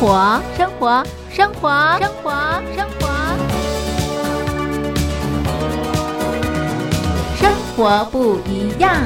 [0.00, 2.30] 活，生活，生活，生活，
[2.74, 3.06] 生活，
[7.36, 8.96] 生活不一样。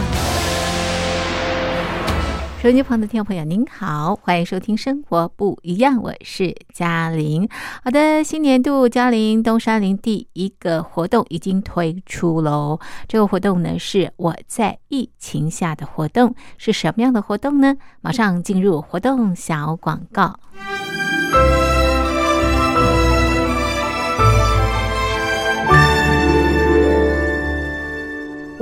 [2.62, 7.48] 收音机旁的听众朋友，您好，欢迎收听《生活不一样》，我是嘉玲。
[7.82, 12.78] 好的，新年度嘉玲东山林第一个活动已经推出喽。
[13.08, 17.74] 这个活动呢，是我在疫情下的活动，是什么样的活动呢？
[18.00, 20.38] 马上进入活动小广告。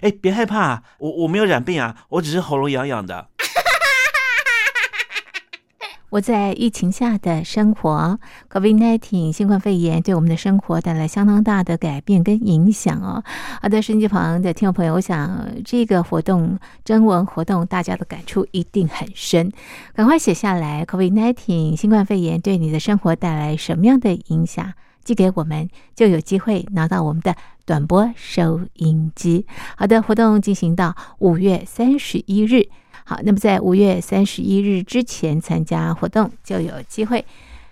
[0.00, 3.28] 哎，别害怕，我我没有染病啊，我只是喉咙痒痒的。
[6.08, 8.18] 我在疫情下的生活
[8.50, 13.22] ，COVID-19 新冠肺炎对我们的生活带来相当大的改变跟影响哦。
[13.62, 19.52] 好的，手机旁的听众朋友，我想这个活动征文活动，大家的感触一定很深，
[19.94, 20.84] 赶快写下来。
[20.84, 24.72] COVID-19 新冠肺炎对你的生活带来什么样的影响？
[25.04, 27.34] 寄给我们，就有机会拿到我们的
[27.70, 29.46] 短波收音机。
[29.76, 32.66] 好的，活动进行到五月三十一日。
[33.04, 37.24] 好，那么在五月三十一日之前参加活动，就有机会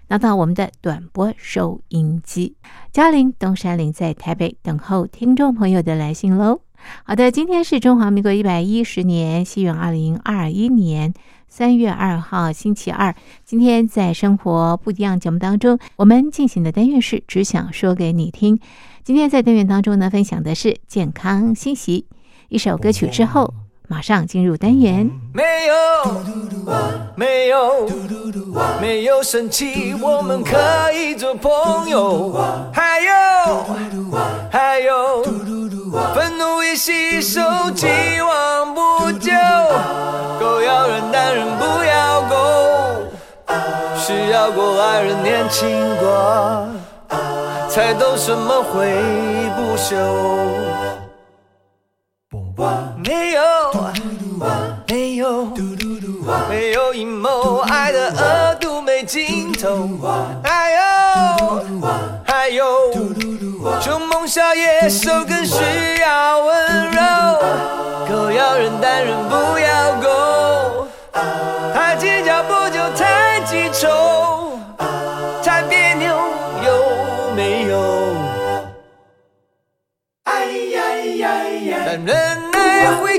[0.07, 2.55] 拿到我们的短波收音机。
[2.93, 6.61] 嘉玲东山林在台北等候听众朋友的来信喽。
[7.03, 11.13] 好的，今天是中华民国一百一十年，西元二零二一年。
[11.51, 18.61] 三月二号星期二，今天在生活不一样节目当中，我们进行的单元是只想说给你听。
[19.05, 22.07] 今天在单元当中呢，分享的是健康信息。
[22.49, 23.55] 一首歌曲之后，
[23.89, 25.11] 马上进入单元。
[25.33, 25.75] 没有，
[27.17, 27.89] 没有，
[28.81, 32.33] 没有生气，我们可以做朋友。
[32.73, 33.11] 还有，
[34.51, 35.23] 还有，
[36.15, 37.41] 愤怒已吸收，
[37.75, 37.87] 既
[38.21, 39.33] 往不咎。
[40.39, 42.37] 狗要人，男人不要狗。
[43.97, 46.69] 需要过爱人年轻过，
[47.79, 48.91] 才懂什么会
[49.55, 49.95] 不朽。
[52.97, 53.41] 没有，
[54.89, 55.47] 没有，
[56.49, 59.89] 没有阴谋，爱的额度没尽头。
[60.43, 61.63] 还有，
[62.27, 62.67] 还有，
[63.81, 65.63] 凶猛小野兽更需
[66.01, 67.01] 要温柔，
[68.09, 70.09] 狗要人但人不要狗，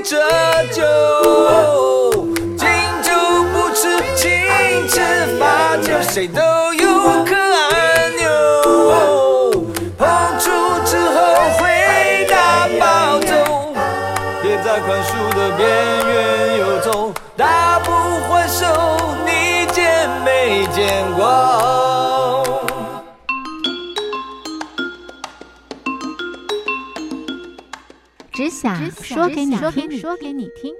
[0.09, 0.17] 耐会折
[0.73, 0.81] 旧，
[2.57, 2.67] 敬
[3.03, 3.11] 酒
[3.53, 4.29] 不吃请
[4.87, 4.99] 吃
[5.39, 6.41] 罚酒，谁都
[28.59, 30.75] 想说给你听，说给你听。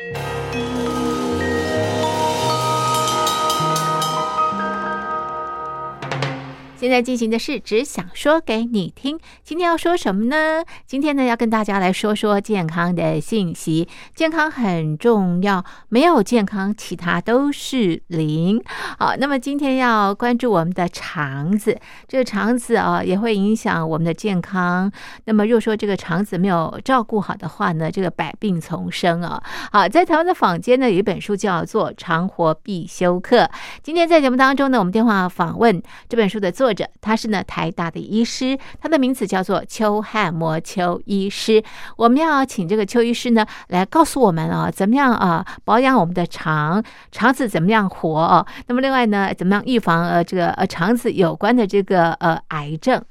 [6.80, 9.20] 现在进行的是只想说给你听。
[9.44, 10.64] 今天要说什么呢？
[10.88, 13.86] 今天呢要跟大家来说说健康的信息。
[14.16, 18.64] 健康很重要，没有健康，其他都是零。
[18.98, 21.78] 好，那么今天要关注我们的肠子，
[22.08, 24.90] 这个肠子啊也会影响我们的健康。
[25.26, 29.44] 那么若说这个肠子没有照顾好的话呢，这个百病丛生啊。
[29.74, 33.42] 好，在台湾的坊间呢有一本书叫做《肠活必修课》。
[33.84, 41.64] 今天在节目当中呢，我们电话访问这本书的作者，他是呢台大的医师，他的名字叫做邱汉模邱医师。
[41.98, 48.46] 我们要请这个邱医师呢来告诉我们啊，怎么样啊保养我们的肠，肠子怎么样活哦。
[48.68, 53.02] 那么另外呢，怎么样预防呃这个呃肠子有关的这个呃癌症？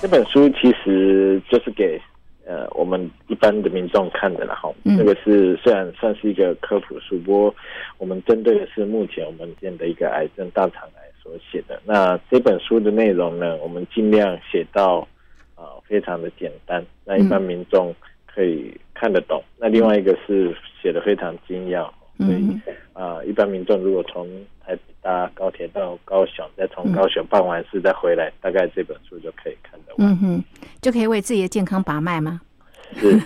[0.00, 2.00] 这本书其实就是给
[2.44, 4.68] 呃我们一般的民众看的啦，哈。
[4.84, 7.54] 嗯这个是虽然算是一个科普书，不过
[7.98, 11.80] 我们针对的是目前我们见的一个癌症大肠癌所写的。
[11.84, 15.06] 那这本书的内容呢，我们尽量写到
[15.54, 17.94] 啊、呃非常的简单，那一般民众
[18.26, 19.42] 可以看得懂。
[19.58, 21.84] 那另外一个是写的非常精要，
[22.18, 22.60] 所以嗯
[22.94, 24.26] 啊、一般民众如果从
[24.64, 30.08] 台北搭高铁到高雄，再从高雄办完事再回来，大概这本书就可以看得完。
[30.12, 30.44] 嗯哼，
[30.80, 32.40] 就可以为自己的健康把脉吗？
[32.94, 33.18] 是。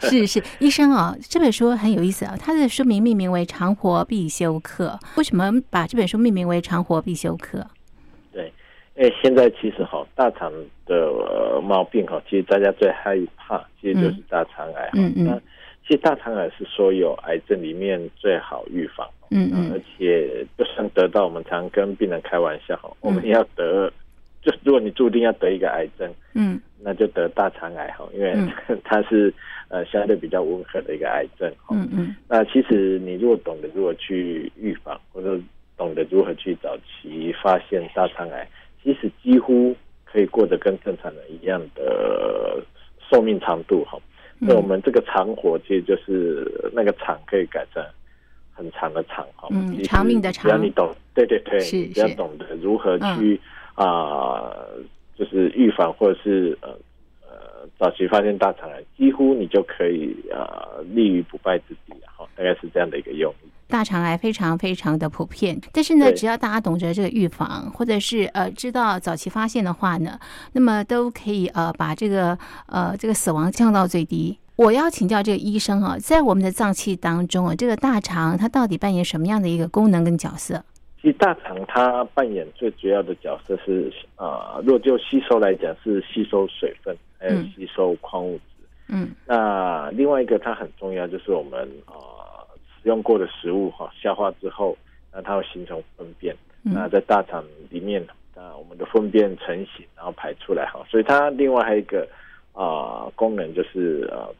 [0.08, 7.58] 是是，医生啊、这本书很有意思啊，它的书名命名为《长活必修课》，为什么把这本书命名为《长活必修课》？
[8.32, 8.52] 对，
[8.96, 10.52] 因为现在其实哈，大肠
[10.86, 14.90] 的、呃、毛病哈，其实大家最害怕，其实就是大肠癌哈。
[14.94, 15.40] 嗯嗯那
[15.86, 23.92] 其实大肠癌是所有癌症里面最好预防，嗯而嗯且就算得到，我们常跟病人开玩笑哈，我们嗯要得，
[24.44, 28.50] 就如果你注定要得一个癌症，嗯那就得大肠癌哈，因为嗯
[28.84, 29.32] 它是
[29.68, 31.74] 呃相对比较温和的一个癌症哈。
[31.74, 35.40] 嗯嗯那其实你如果懂得如何去预防，或者
[35.78, 38.46] 懂得如何去早期发现大肠癌，
[38.82, 39.74] 其实几乎
[40.04, 42.62] 可以过得跟正常人一样的
[43.10, 43.98] 寿命长度哈。
[44.40, 47.82] 嗯那我们这个长活其实就是那个长可以改成
[48.52, 49.48] 很长的长哈。
[49.52, 53.40] 嗯长命的长只要你懂，对对对，是你只要懂得如何去
[53.74, 54.54] 啊、
[55.18, 56.68] 就是预防或者是呃
[57.22, 63.48] 呃早期发现大肠癌，几乎你就可以呃立于不败之地了哈，大概是这样的一个用意。
[63.66, 70.18] 大肠癌非常非常的普遍，但是呢，只要大家懂得这个预防，或者是呃知道早期发现的话呢，
[70.52, 74.38] 那么都可以呃把这个呃这个死亡降到最低。
[74.56, 80.62] 我要请教这个医生啊，在我们的脏器当中啊，这个大肠它到底扮演什么样的一个功能跟角色？
[81.04, 88.64] 其实大肠它扮演最主要的角色是啊、呃，若就吸收来讲是吸收水分，还有嗯吸收矿物质。
[88.88, 94.74] 嗯那另外一个它很重要，就是我们啊、呃使用过的食物哈、消化之后，
[95.12, 96.34] 那它会形成粪便。
[96.62, 98.02] 那嗯在大肠里面，
[98.34, 100.82] 那我们的粪便成型，然后排出来哈。
[100.88, 102.08] 所以它另外还有一个
[102.54, 104.34] 啊、功能就是呃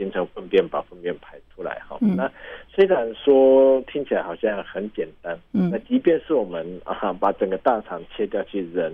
[0.00, 1.98] 形成粪便，把粪便排出来哈。
[2.00, 2.16] 嗯。
[2.16, 2.32] 那
[2.74, 5.68] 虽然说听起来好像很简单，嗯。
[5.70, 8.90] 那即便是我们啊把整个大肠切掉，其实人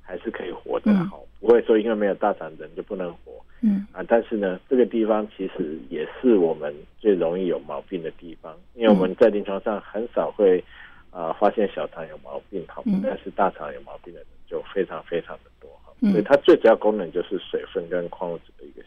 [0.00, 3.32] 还是可以活的哈、不会说因为没有大肠人就不能活。
[3.60, 3.86] 嗯。
[3.92, 10.64] 啊，但是呢，这个地方其实也是我们最容易有毛病的地方，因为我们在临床上很少会
[11.10, 13.02] 啊、发现小肠有毛病哈，嗯。
[13.02, 16.12] 但是大肠有毛病的人就非常非常的多哈，嗯。
[16.12, 18.82] 所以它最主要功能就是水分跟矿物质的一个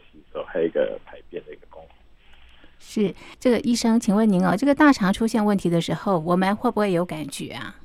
[0.46, 1.90] 还有一个排便的一个功能。
[2.78, 7.76] 是这个医生，请问您哦，这个大肠出现问题的时候，我们会不会有感觉啊？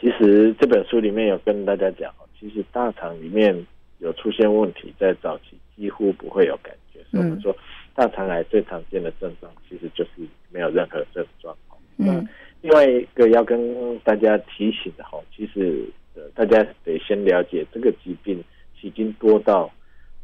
[0.00, 3.66] 其实这本书里面有跟大家讲，其实大肠里面
[3.98, 7.00] 有出现问题，在早期几乎不会有感觉。
[7.10, 7.56] 所以我们说，
[7.94, 10.10] 大肠癌最常见的症状其实就是
[10.50, 11.56] 没有任何症状。
[11.98, 12.28] 嗯
[12.62, 18.42] 另外一个要跟大家提醒的哈，其实呃大家得先了解这个疾病，
[18.82, 19.70] 已经多到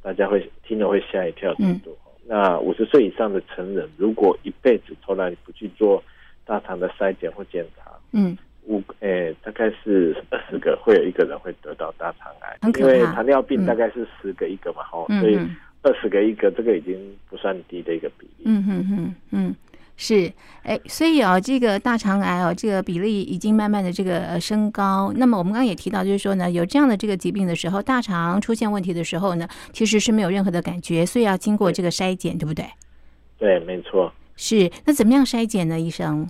[0.02, 1.96] 大家会听了会吓一跳程度。
[2.24, 6.02] 那五十岁以上的成人，如果一辈子从来不去做
[6.44, 16.96] 大肠的筛检或检查，嗯，五诶大概是二十个会有一个人会得到大肠癌，因为糖尿病嗯大概是十个一个嘛，哈、嗯所以嗯二十个一个，这个已经
[17.28, 18.44] 不算低的一个比例。
[18.44, 19.56] 嗯嗯嗯嗯。
[19.96, 20.32] 是，
[20.62, 25.12] 哎，所以哦，这个大肠癌哦，这个比例已经慢慢的这个呃升高。
[25.16, 32.64] 那么我们刚刚也提到，就是说呢，有这样的这个疾病的时候，大肠出现问题的时候呢，其实是没有任何的感觉，所以要经过这个筛检，对不对？
[33.38, 34.12] 对，没错。
[34.34, 36.28] 是，那怎么样筛检呢，医生？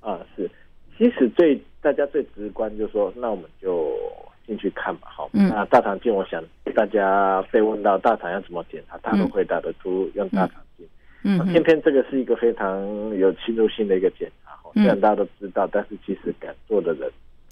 [0.00, 0.50] 啊，是，
[0.98, 3.94] 其实最大家最直观就是说，那我们就
[4.46, 5.30] 进去看吧，好。
[5.32, 6.42] 嗯那大肠镜，我想
[6.74, 10.86] 大家被问到大肠要怎么检查，他都嗯回答得出用大肠镜。
[11.26, 12.80] 嗯偏偏这个是一个非常
[13.16, 17.10] 有侵入性的一个检查，虽然大家都知道，但是其实敢做的人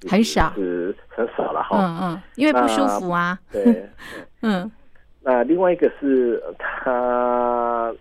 [0.09, 0.53] 很少。
[0.55, 1.77] 是很少了哈。
[1.79, 3.39] 嗯嗯，因为不舒服啊。
[3.51, 3.89] 对，
[4.43, 4.71] 嗯。
[5.27, 7.95] 那另外一个是呃它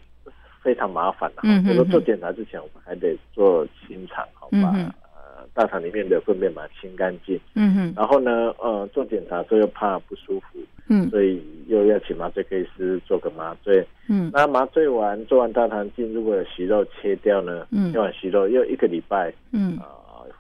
[0.62, 7.40] 非常麻烦的哈，嗯哼比如说做检查之前，我们还得做清肠，好把嗯哼呃大肠里面的粪便把它清干净。
[7.56, 7.94] 嗯嗯。
[7.96, 11.10] 然后呢，呃，做检查之后又怕不舒服，嗯。
[11.10, 13.86] 所以又要请麻醉科医师做个麻醉。
[14.10, 14.30] 嗯。
[14.34, 17.92] 那麻醉完做完大肠镜，如果有息肉切掉呢，嗯。
[17.92, 19.78] 切完息肉又一个礼拜，嗯。
[19.80, 19.86] 呃，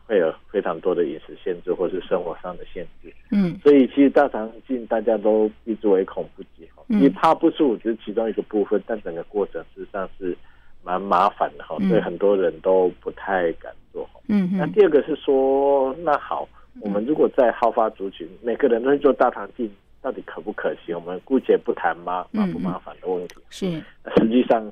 [0.05, 3.13] 会有非常多的饮食限制或是生活上的限制。
[3.31, 3.57] 嗯。
[3.63, 6.97] 所以其实大肠镜大家都避之唯恐不及哈，嗯。
[6.99, 10.37] 因为怕不舒服只是其中一个部分，但整个过程事实上是
[10.83, 11.89] 蛮麻烦的哈，嗯。
[11.89, 14.19] 所以很多人都不太敢做哈。
[14.27, 16.47] 嗯那第二个是说，那好，
[16.81, 19.69] 我们如果在好发族群，每个人都会做大肠镜，
[20.03, 20.93] 到底可不可行？
[20.93, 23.81] 我们姑且不谈麻麻不麻烦的问题，是。
[24.03, 24.71] 那实际上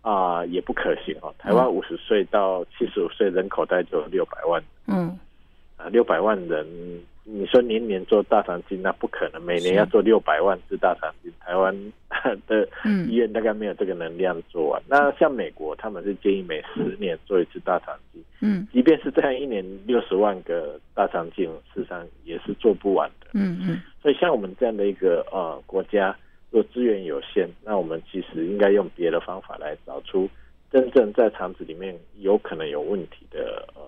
[0.00, 1.34] 啊、也不可行哦。
[1.36, 4.62] 台湾五十岁到七十五岁人口大概就有六百万。
[4.86, 5.18] 嗯。
[5.76, 6.66] 啊，六百万人，
[7.28, 11.74] 你说年年做大肠镜，那不可能，每年要做六百万次大肠镜，台湾
[12.46, 13.10] 的嗯。
[13.10, 14.80] 医院大概没有这个能量做完。
[14.88, 18.68] 那像美国，他们是建议每十年做一次大肠镜，嗯。
[18.72, 23.26] 即便是这样，一年六十万个大肠镜，事实上也是做不完的。
[23.34, 23.82] 嗯嗯。
[24.00, 26.16] 所以像我们这样的一个呃国家，
[26.50, 30.30] 如果资源有限，那我们其实应该用别的方法来找出
[30.70, 33.82] 真正在肠子里面有可能有问题的呃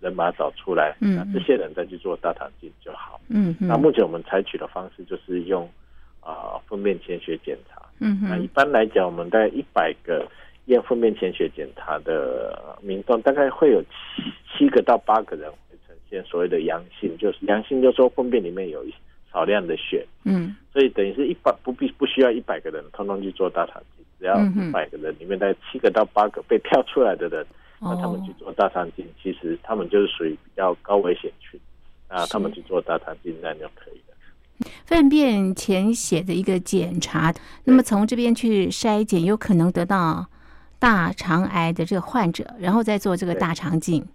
[0.00, 3.20] 人，把它找出来，嗯那这些人再去做大肠镜就好。
[3.28, 3.68] 嗯嗯。
[3.68, 5.68] 那目前我们采取的方式就是用
[6.20, 7.82] 啊、粪便潜血检查。
[7.98, 10.26] 嗯那一般来讲，我们大概一百个
[10.66, 14.22] 验粪便潜血检查的呃民众，大概会有七
[14.52, 18.94] 七个到八个人会呈现所谓的阳性，就是阳性，就是说粪便里面有一
[19.32, 20.56] 少量的血，嗯。
[20.72, 27.44] 所以等于是一百不必不需要一百个人通通去做大肠镜，只要一百个人里面大概七个到八个被挑出来的人，
[27.82, 31.60] 那他们哦去做大肠镜，其实他们就是属于比较高危险群，
[32.08, 34.68] 啊，他们去做大肠镜那就可以了。
[34.84, 37.34] 粪便潜血的一个检查，
[37.64, 40.26] 那么从这边去筛检，有可能得到
[40.78, 44.06] 大肠癌的这个患者，然后再做这个大肠镜。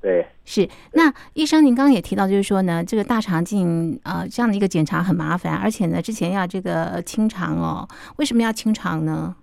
[0.00, 9.36] 对，是，那医生您刚刚也提到，就是说呢，这个大肠镜呃这样的一个检查很麻烦，而且呢之前要这个清肠哦，为什么要清肠呢？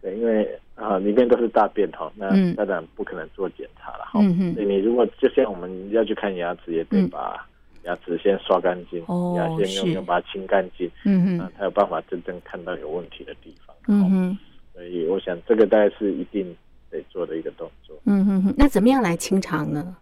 [0.00, 4.20] 对，因为啊、里面都是大便哈，那嗯当然不可能做检查了哈。
[4.20, 7.46] 嗯哼所以你如果就像我们要去看牙齿，也得嗯把
[7.84, 13.74] 牙齿先刷干净，哦牙线用是用把它清干净，嗯嗯，那才有办法真正看到有问题的地方。
[13.88, 14.38] 嗯哼，
[14.74, 16.54] 所以我想这个大概是一定
[16.90, 17.96] 得做的一个动作。
[18.04, 19.96] 嗯嗯嗯，那怎么样来清肠呢？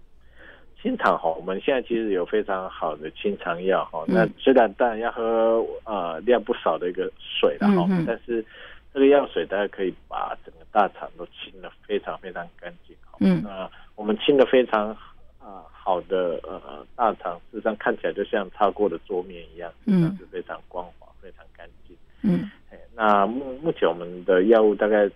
[0.83, 4.05] 清肠哈，我们现在其实有非常好的清肠药哈。
[4.09, 8.45] 嗯那虽然当然要喝呃量不少的一个水了哈嗯，但是
[8.95, 13.19] 这个药水大家可以把整个大肠都清的非常非常干净哈。
[13.21, 14.97] 嗯那我们清的非常
[15.41, 21.95] 啊、好的呃大肠，事实上看起来就像擦过的桌面一样，嗯是非常光滑、非常干净。
[22.23, 25.07] 嗯哎那目目前我们的药物大概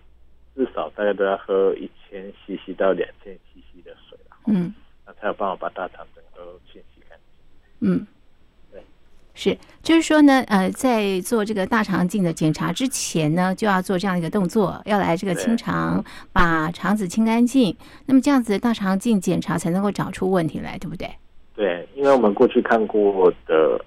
[0.55, 4.73] 至少大概都要喝一千 CC 到两千 CC 的水了，嗯
[5.07, 7.89] 那才有办法把大肠整个都清洗干净。
[7.89, 8.05] 嗯对。
[9.41, 16.03] 是，就是说呢，呃，在做这个大肠镜的检查之前呢，就要做这样一个动作，要来这个清肠，
[16.33, 17.73] 把肠子清干净。
[18.05, 21.09] 那么这样子大肠镜检查才能够找出问题来，对不对？
[21.55, 23.79] 对，因为我们过去看过的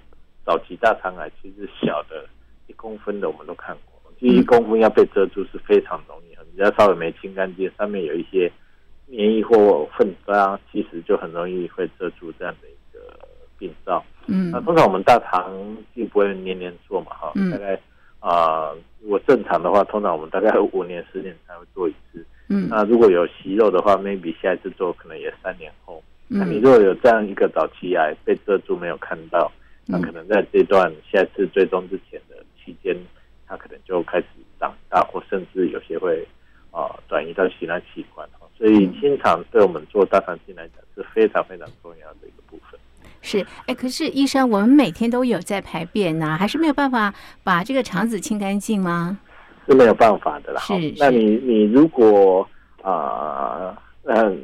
[0.43, 2.25] 早期大肠癌，其实小的
[2.65, 8.51] 一公分的我们都看过，其实一公分要被遮住是非常容易，你只要稍微没清干净，上面有一些
[9.05, 12.67] 黏液或粪渣，其实就很容易会遮住这样的
[14.27, 15.51] 嗯那通常我们大肠
[15.93, 17.79] 镜不会年年做嘛，哈，嗯大概
[18.19, 22.25] 啊、如果正常的话，通常我们大概 五年、十年才会做一次。
[22.49, 26.01] 嗯那如果有息肉的话，maybe 下一次做可能也三年后。
[26.27, 29.51] 那你嗯如果有这样一个早期癌被遮住没有看到，
[29.85, 32.95] 那可能在这段下次追踪之前的期间，
[33.45, 34.27] 它可能就开始
[34.59, 36.25] 长大，或甚至有些会
[36.71, 38.25] 啊、转移到其他器官。
[38.39, 42.79] 哦所以清肠对我们做大肠镜来讲是非常非常重要的一个部分。
[43.23, 47.11] 是，哎，可是医生，我们每天都有在排便呐、还是没有办法
[47.43, 49.17] 把这个肠子清干净吗？
[49.67, 50.59] 是没有办法的啦。
[50.59, 52.47] 是那你你如果
[52.81, 54.43] 啊嗯、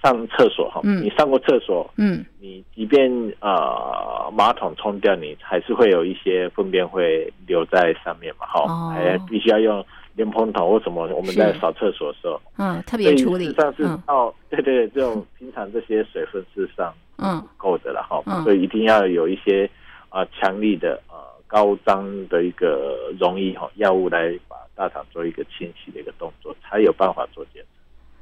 [0.00, 3.10] 上厕所哈，嗯你上过厕所，嗯，你即便
[3.40, 13.46] 呃马桶冲掉，你还是会有一些粪便会留在上面嘛，哈、哦还必须要用莲蓬头或什么，我们在扫厕所的时候，嗯，特别处理。
[13.46, 14.02] 事实，上是嗯。
[14.06, 17.42] 到、 对对对，这种平常这些水分事实上嗯。
[17.56, 18.42] 够的了哈，嗯。
[18.44, 19.68] 所以一定要有一些
[20.08, 21.14] 啊强力的呃
[21.46, 27.68] 高张的一个溶液哈药物来把大肠做一个清洗的一个动作，才有办法做检查。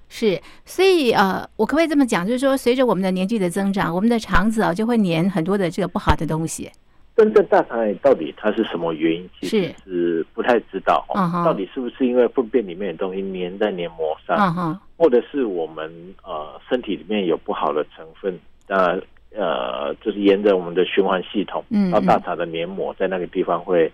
[0.09, 6.70] 是，所以呃，我可不可以这么讲，就是说，随着我们的年纪的增长，我们的肠子啊就会粘很多的这个不好的东西。
[7.17, 10.26] 真正大肠癌到底它是什么原因，其实是。
[10.33, 11.45] 不太知道哈、嗯哼。
[11.45, 18.38] 到底是不是因为粪便里面的东西粘在黏膜上，或者是我们呃身体里面有不好的成分，
[18.69, 18.99] 呃
[19.37, 23.90] 呃就是沿着我们的循环系统嗯到大肠的黏膜，在那个地方会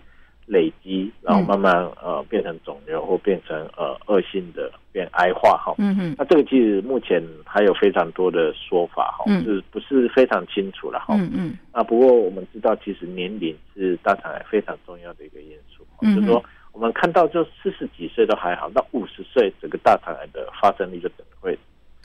[0.47, 1.45] 累积，然后嗯。
[1.45, 5.75] 慢慢呃变成肿瘤或变成呃恶性的变癌化哈。
[5.77, 9.43] 嗯嗯，那这个其实目前还有非常多的说法哈，嗯。
[9.43, 11.15] 是不是非常清楚了哈。
[11.15, 11.57] 嗯嗯。
[11.71, 21.57] 那不过我们知道，其实年龄是大肠癌非常重要的一个因素，嗯就是说我们看到就四十几岁都还好，到五十岁整个大肠癌的发生率就可能会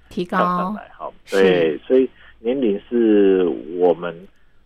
[0.09, 0.39] 提高。
[0.39, 1.11] 上，来哈。
[1.31, 2.09] 对，所以
[2.41, 3.45] 年龄是
[3.79, 4.15] 我们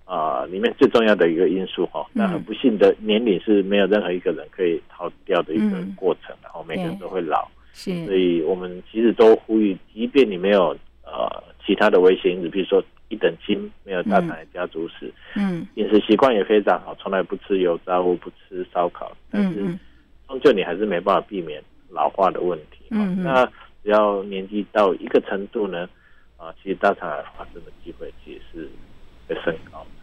[0.07, 2.07] 啊、里面最重要的一个因素哈。
[2.13, 7.47] 那很不幸的，年龄是没有任何一个人可以逃掉的一个嗯过程，然后每个人都会老。
[7.73, 10.69] 是所，以我们其实都呼吁，即便你没有
[11.05, 19.61] 呃其他的危险因子，比如说一等亲，没有大肠癌家族史，嗯饮食习惯也非常好，从来不吃油炸物，不吃烧烤，但是
[20.27, 22.87] 终究你还是没办法避免老化的问题。
[22.91, 23.45] 嗯嗯那
[23.85, 25.87] 只要年纪到一个程度呢，
[26.39, 28.69] 啊，其实大肠癌发生的机会其实是
[29.29, 29.96] 会升高的。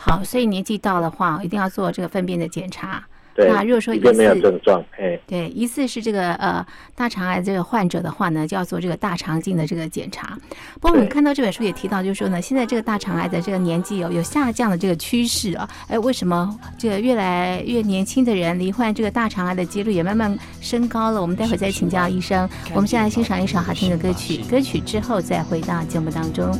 [0.00, 3.02] 好，所以年纪到的话，一定要做这个粪便的检查。
[3.34, 6.64] 对，那如果说一次没有症状，哎，对，疑似是这个呃
[6.96, 10.36] 大肠癌这个患者的话呢，就要做这个大肠镜的这个检查。
[10.80, 15.68] 不过我们看到这本书也提到，就是说呢，现在这个大肠癌的这个年纪有有下降的这个趋势啊。
[15.86, 21.22] 哎，为什么这个越来越年轻的人罹患这个大肠癌的几率也慢慢升高了？
[21.22, 22.48] 我们待会儿再请教医生。
[22.74, 26.50] 我们先来欣赏一首好听的歌曲，歌曲之后再回到节目当中。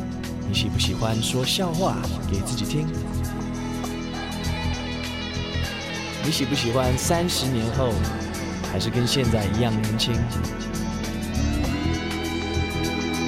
[0.47, 1.97] 你喜不喜欢说笑话
[2.31, 2.87] 给自己听？
[6.29, 7.91] 你喜不喜欢三十年后
[8.71, 10.13] 还是跟现在一样年轻？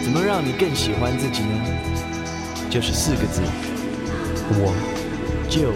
[0.04, 1.66] 怎么让你更喜欢自己呢？
[2.70, 3.42] 就是四个字，
[4.52, 4.72] 我
[5.50, 5.74] 就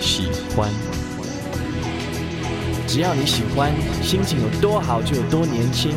[0.00, 0.68] 喜欢。
[2.88, 5.92] 只要你喜欢，心情有多好就有多年轻，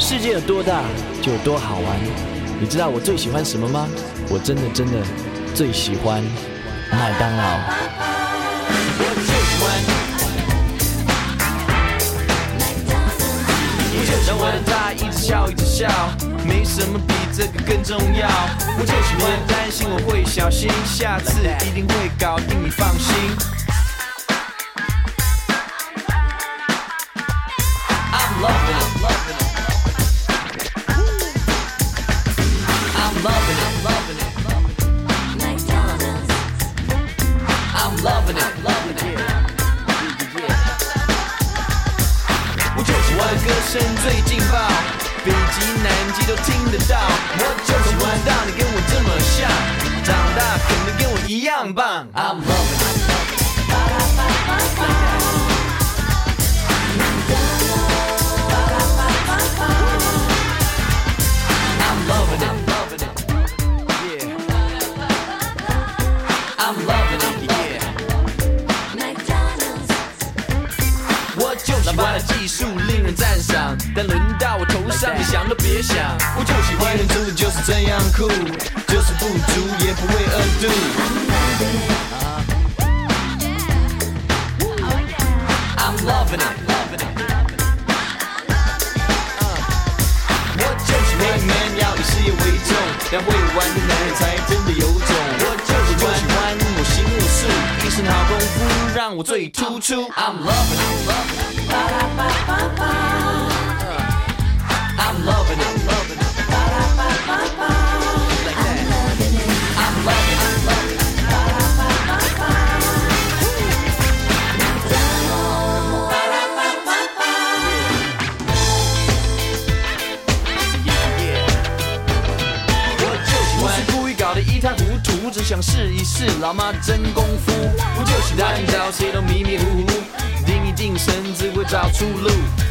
[0.00, 0.82] 世界有多大
[1.22, 1.96] 就有多好玩。
[2.60, 3.86] 你知道我最喜欢什么吗？
[4.28, 4.94] 我真的真的
[5.54, 6.20] 最喜欢
[6.90, 7.60] 麦当劳。
[14.34, 15.88] 我的他一直笑一直笑，
[16.46, 18.28] 没什么比这个更重要。
[18.78, 23.51] 我就喜欢担心我会小心，下次一定会搞定，你放心。
[49.32, 49.48] 我这么像，
[50.04, 52.06] 长大肯定跟我一样棒。
[52.14, 52.81] I'm loving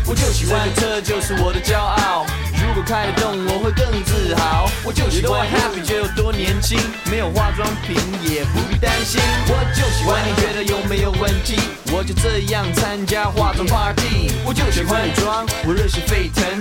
[0.07, 2.25] 我就喜欢这就是我的骄傲。
[2.67, 4.69] 如果开得动，我会更自豪。
[4.83, 6.77] 我就喜欢 happy 就有多年轻，
[7.09, 9.21] 没有化妆品也不必担心。
[9.47, 11.57] 我就喜欢你觉得有没有问题？
[11.93, 14.31] 我就这样参加化妆 party。
[14.45, 16.60] 我就喜欢装，我热血沸腾，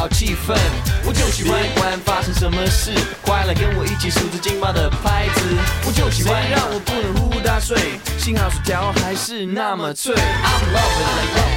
[0.00, 0.56] 好气氛。
[1.04, 5.42] 我就喜欢管发生什么事，快来跟我一起数着劲爆的拍子。
[5.84, 7.76] 我就喜欢让我不能呼呼大睡，
[8.16, 10.14] 幸好薯条还是那么脆。
[10.14, 11.50] I'm loving it。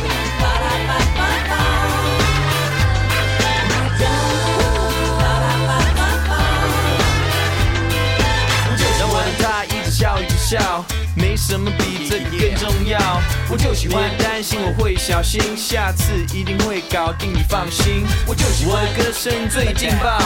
[8.99, 10.84] 让我的他一直笑一直笑，
[11.15, 12.99] 没什么比这更重要。
[13.49, 18.06] 我就喜欢担心我会小心，下次一定会搞定，你放心。
[18.27, 20.19] 我就喜欢我的歌声最劲爆，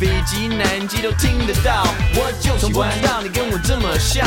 [0.00, 1.86] 北极南极都听得到。
[2.14, 4.26] 我就从不知道你跟我这么像，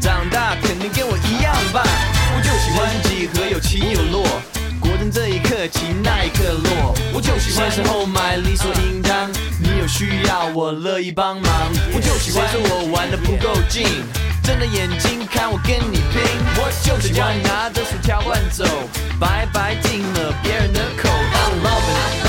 [0.00, 1.84] 长大肯定跟我一样棒。
[2.34, 4.24] 我就喜欢几何有起有落。
[4.80, 6.94] 果真这一刻起，那一刻落。
[7.12, 11.52] 我就喜欢时候买理所应当，你有需要我乐意帮忙。
[11.92, 13.84] 我就喜欢说我玩的不够劲，
[14.48, 16.22] 睁着眼睛看我跟你拼。
[16.56, 18.64] 我就喜欢拿着薯条乱走，
[19.20, 21.06] 白白进了别人的口。
[21.10, 22.24] I love it。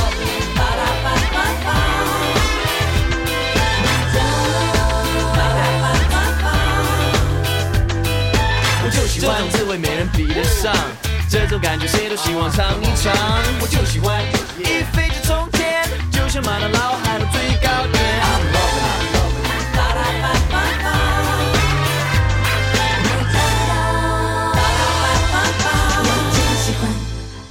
[8.83, 10.75] 我就喜欢这种滋味没人比得上，
[11.29, 13.15] 这种感觉谁都希望尝一尝。
[13.61, 14.21] 我就喜欢
[14.57, 17.69] 一飞冲天，就像马到老海的最高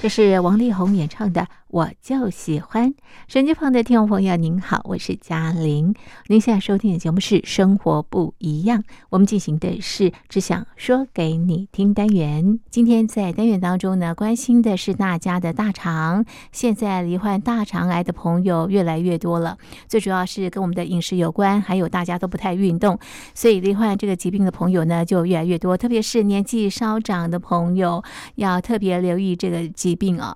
[0.00, 2.90] 这是王力宏演唱的《我就喜欢》。
[3.26, 5.94] 神机旁的听众朋友，您好，我是嘉玲。
[6.28, 8.78] 您现在收听的节目是《生活不一样》，
[9.10, 12.58] 我们进行的是“只想说给你听”单元。
[12.70, 16.24] 今天在单元当中呢，关心的是大家的大肠。
[16.52, 22.98] 现在罹患大肠癌的朋友越来越多了，最主要是跟我们的饮食有关，还有大家都不太运动，
[23.34, 25.76] 所以罹患这个疾病的朋友呢就越来越多。
[25.76, 28.02] 特别是年纪稍长的朋友，
[28.36, 30.34] 要特别留意这个疾病啊。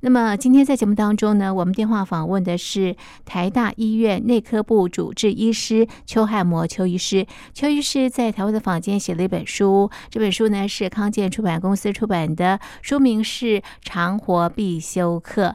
[0.00, 7.24] 那么今天在在节目当中呢，我们电话访问的是台大医院内科部主治医师邱汉模邱医师。
[7.52, 15.46] 邱医师在台湾的坊间写了一本书，这本书呢是康健出版公司出版的，书名是《长活必修课》。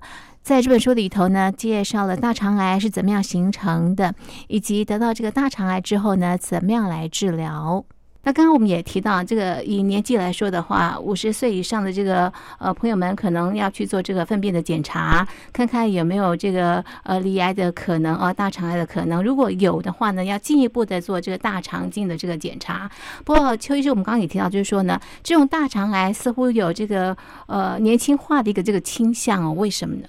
[0.42, 4.16] 在这本书里头呢，介绍了大肠癌是怎么样形成的，
[4.48, 7.84] 以及得到这个大肠癌之后呢，怎么样来治疗。
[8.24, 19.24] 那刚刚我们也提到，这个以年纪来说的话，五十岁以上的这个呃朋友们，可能要去做这个粪便的检查，看看有没有这个呃离癌的可能啊，大肠癌的可能。
[19.24, 22.92] 如果有的话呢，要进一步的做这个大肠镜的这个检查。
[23.24, 27.16] 不过邱医生，我们刚刚也提到，就是说呢，这种大肠癌似乎有这个
[27.48, 30.08] 呃年轻化的一个这个倾向哦，为什么呢？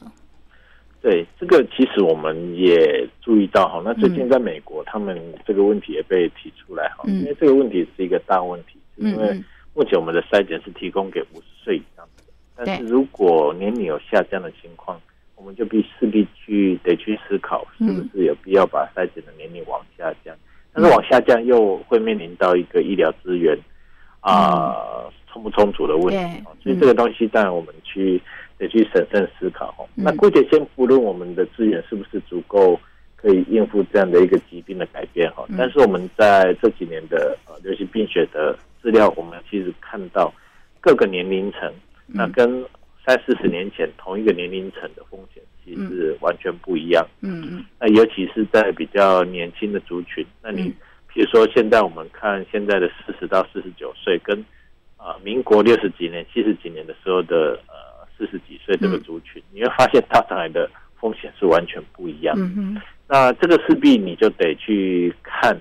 [1.03, 3.81] 对，这个其实我们也注意到哈。
[3.85, 9.43] 那最近在美国，他们这个问题也被提出来哈，因为这个问题是一个大问题，因为
[9.75, 15.01] 目前我们的筛检是提供给五十岁以上的，但是如果年龄有下降的情况，
[15.37, 20.37] 我们就必势必去得去思考，是不是有必要把筛检的年龄往下降？
[20.73, 23.59] 但是往下降又会面临到一个医疗资源
[24.21, 28.21] 啊充不充足的问题，所以这个东西当然我们去。
[28.61, 29.87] 得去审慎思考哈。
[29.95, 32.79] 那姑且先不论我们的资源是不是足够
[33.17, 40.31] 可以应付这样的一个疾病的改变哈，但是我们在这几年的呃流行病学的资料，我们其实看到
[40.79, 41.73] 各个年龄层，
[42.07, 42.63] 那跟
[43.07, 47.03] 三四十年前同一个年龄层的风险其实完全不一样。
[47.23, 47.65] 嗯嗯。
[47.81, 50.65] 那尤其是在比较年轻的族群，那你
[51.09, 54.45] 比如说现在我们看现在的四十到四十九岁，跟
[55.01, 57.91] 啊民国六十几年、七十几年的时候的呃。
[58.21, 62.37] 四十几岁这个族群，你会发现大肠癌的风险是完全不一样。
[62.37, 65.59] 嗯那这个势必你就得去看，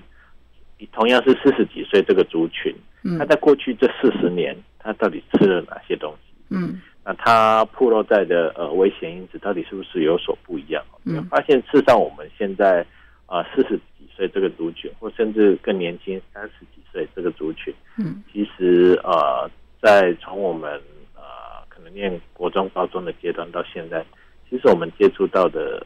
[0.76, 2.70] 你同样是四十几岁这个族群，
[3.18, 6.34] 他在过去这四十年，他到底吃了哪些东西？
[6.50, 10.84] 嗯，那他暴露在的呃危险因子到底是不是有所不一样？
[11.06, 12.84] 嗯，发现事实上我们现在
[13.30, 19.48] 啊四十几岁这个族群，或甚至更年轻三十几岁这个族群，嗯，其实呃
[19.80, 20.70] 在从我们
[21.14, 21.22] 呃
[21.68, 21.90] 可能。
[21.92, 24.06] 念国中、高中的阶段到现在，
[24.48, 25.84] 其实我们接触到的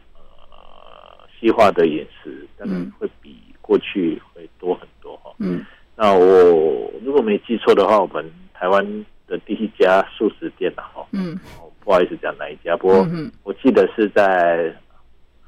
[0.50, 5.33] 呃西化的饮食，当然会比过去会多很多哈。
[5.38, 5.64] 嗯，
[5.96, 8.85] 那我如果没记错的话，我们台湾
[9.26, 11.07] 的第一家素食店了哈。
[11.12, 11.40] 嗯，
[11.80, 13.07] 不好意思讲哪一家，不过
[13.42, 14.70] 我记得是在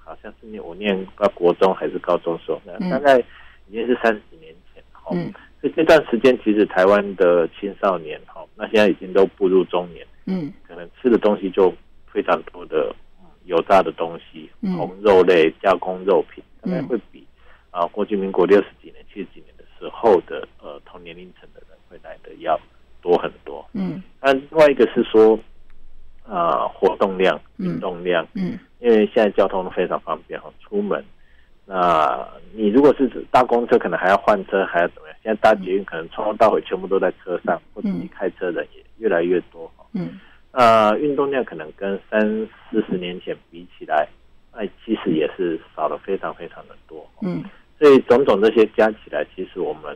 [0.07, 3.19] 好像是念我念到国中还是高中时候，大概
[3.69, 5.11] 已经是三十年前哈。
[5.13, 5.33] 嗯。
[5.61, 10.53] 所以这段时间，其实台湾的青少年哈，那现在已经都步入中年，嗯。
[10.67, 11.75] 可能吃的东西就
[12.07, 14.77] 非常多的嗯油炸的东西，嗯。
[14.77, 16.87] 红肉类、加工肉品，大概嗯。
[16.87, 17.27] 会比
[17.73, 22.57] 啊过去民国六十几年、七十几年的时候的呃同年龄层的人会来的要
[23.03, 23.67] 多很多。
[23.73, 24.01] 嗯。
[24.23, 25.37] 那另外一个是说，
[26.29, 31.03] 啊活动量、嗯运动量，嗯因为现在交通非常方便哈，出门，
[31.65, 35.17] 那你如果是搭公车，可能还要换车，还要怎么样？
[35.23, 39.85] 现在搭捷运可能从头到尾全部都在车上，或者你开车的人也越来越多哈。
[39.95, 40.21] 嗯
[40.53, 42.21] 呃运动量可能跟三
[42.71, 44.09] 四十年前比起来，
[44.53, 47.07] 哎，其实也是少了非常非常的多。
[47.23, 47.45] 嗯
[47.79, 49.95] 所以种种这些加起来，其实我们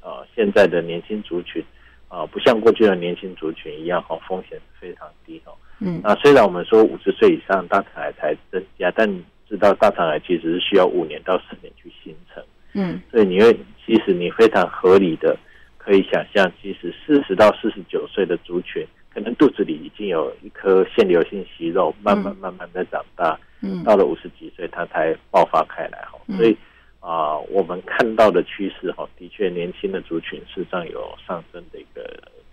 [0.00, 1.62] 呃现在的年轻族群
[2.08, 5.52] 啊、不像过去的年轻族群一样哈、风险非常低哦。
[5.78, 6.00] 嗯。
[6.02, 9.06] 那虽然我们说五十岁以上大肠癌才增加，但
[9.48, 12.42] 知道大肠癌其实是需要五年到十年去形成，
[12.72, 13.00] 嗯。
[13.10, 15.36] 所以你会其实你非常合理的
[15.76, 23.84] 可以想象，其实四十到四十九岁的族群，可能肚子里已经有一颗腺瘤性息肉，慢慢慢慢在长大，嗯。
[23.84, 26.36] 到了五十几岁它才爆发开来哈，嗯。
[26.38, 26.56] 所以
[27.00, 32.02] 啊、我们看到的趋势哈，的确年轻的族群事实上有上升的一个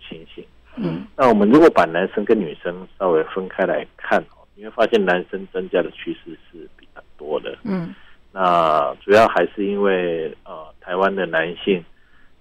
[0.00, 0.44] 情形。
[0.76, 7.56] 嗯那我们如果把男生跟女生稍微分开来看哦，你会发现男生增加的趋势是比较多的。
[7.64, 7.94] 嗯
[8.32, 11.82] 那主要还是因为呃，台湾的男性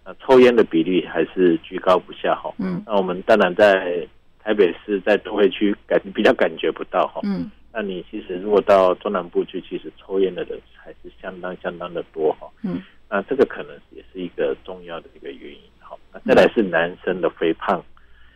[0.03, 2.53] 呃抽烟的比例还是居高不下哈。
[2.59, 4.05] 嗯那我们当然在
[4.43, 7.21] 台北市在都会区感比较感觉不到哈。
[7.23, 12.47] 嗯那你其实如果到中南部去，其实抽烟的人还是相当相当的多哈。
[12.63, 15.95] 嗯那这个可能也是一个重要的一个原因哈。
[16.11, 17.83] 那再来是男生的肥胖。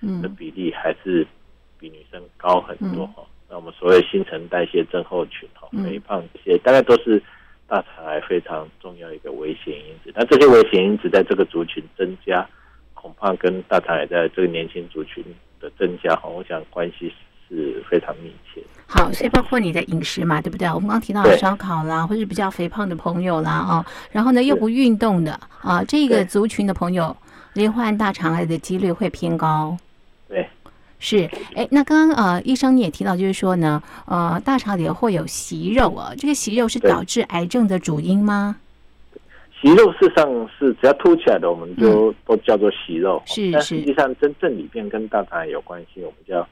[0.02, 1.28] 的嗯比例还是
[1.78, 3.24] 比女生高很多哈。
[3.50, 7.22] 那我们所谓新陈代谢症候群哈，嗯肥胖这些大概都是
[7.68, 10.14] 大肠癌非常重要一个危险因子。
[10.16, 12.48] 那这些危险因子在这个族群增加，
[12.94, 15.22] 恐怕跟大肠癌在这个年轻族群
[15.60, 17.12] 的增加哈，我想关系
[17.50, 18.62] 是非常密切。
[18.88, 20.68] 好，所以包括你的饮食嘛，对不对？
[20.68, 27.16] 我们刚刚提到烧烤啦，或者是比较肥胖的朋友啦，哦，然后呢又不运动的啊，这个族群的朋友，
[27.54, 29.78] 罹患大肠癌的几率会偏高。
[30.28, 30.48] 对，
[30.98, 38.56] 是，哎，那刚刚呃，医生你也提到，就是说呢，呃，大肠里会有息肉啊，这个息肉是导致癌症的主因吗？
[39.62, 43.22] 息肉事实上是只要凸起来的，我们就都叫做息肉。
[43.52, 46.48] 但是是实际上真正里面跟大肠癌有关系，我们叫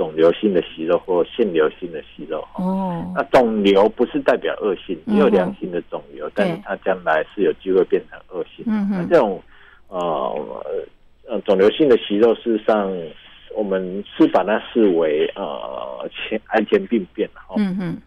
[0.00, 2.42] 肿瘤性的息肉或腺瘤性的息肉。
[2.54, 8.64] 哦那，肿瘤不是代表恶性，嗯也有良性的肿瘤，但是它将来是有机会变成恶性。
[8.66, 9.42] 嗯哼那这种
[9.88, 10.00] 呃
[11.28, 12.90] 呃肿瘤性的息肉，事实上
[13.54, 17.56] 我们是把它视为呃前癌前病变哈。
[17.58, 17.98] 嗯哼，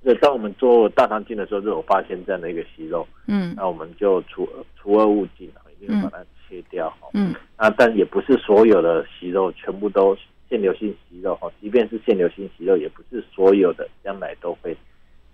[0.00, 7.08] 那当我们做大肠镜的时候，就有发现这样的一个息肉，嗯那我们就除除恶务尽，一定会把它切掉哈。
[7.12, 10.16] 嗯啊，但也不是所有的息肉全部都
[10.48, 14.76] 腺瘤性息肉哈，即便是腺瘤性息肉，也不是所有的将来都会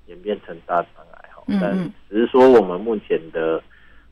[0.06, 1.42] 演变成大肠癌哈。
[1.60, 3.62] 但只是说我们目前的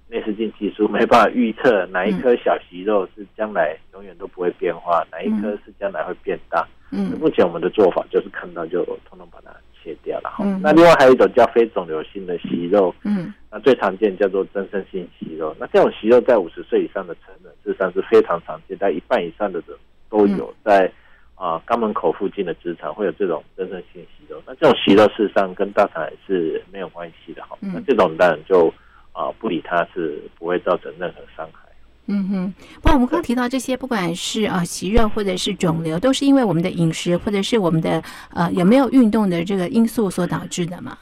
[0.08, 6.66] 内视镜技术 没办法预测哪一颗小息肉是将来永远都不会变化，哪一颗是将来会变大。
[6.92, 10.44] 嗯目前我们的做法就是看到就通通把它切掉了哈。
[10.44, 15.54] 嗯那另外还有一种叫非肿瘤性的息肉，嗯那最常见叫做增生性息肉。
[15.60, 19.78] 那这种息肉在五十岁以上的成人，事实上是非常常见，在一半以上的人
[20.10, 20.92] 都有在
[21.36, 24.42] 啊、肛门口附近的直肠会有这种真正性息肉。
[24.46, 27.56] 那这种息肉事实上跟大肠癌是没有关系的哈。
[27.62, 28.72] 嗯那这种当然就
[29.12, 31.68] 啊、不理它是不会造成任何伤害。
[32.06, 38.02] 嗯哼，不过我们刚刚提到这些，不管是啊息肉或者是肿瘤，都是因为我们的饮食或者是我们的
[38.34, 40.96] 呃有没有运动的这个因素所导致的嘛。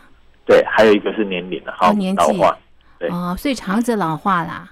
[0.46, 2.58] 对，还有一个是年龄的哈，哦年纪老化。
[2.98, 4.70] 对哦，所以肠子老化啦，